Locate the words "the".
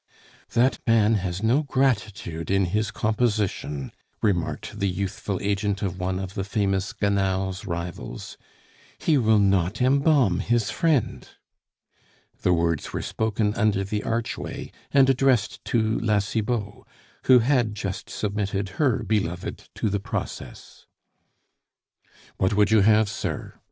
4.79-4.89, 6.33-6.43, 12.41-12.51, 13.83-14.01, 19.87-19.99